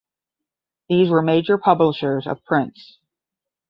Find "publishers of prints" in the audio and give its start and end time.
1.59-2.97